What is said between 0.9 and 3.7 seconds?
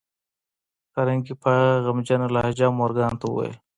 کارنګي په غمجنه لهجه مورګان ته وویل